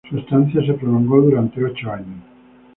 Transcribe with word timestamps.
Su 0.09 0.17
estancia 0.17 0.65
se 0.65 0.73
prolongó 0.73 1.21
durante 1.21 1.63
ocho 1.63 1.91
años. 1.91 2.23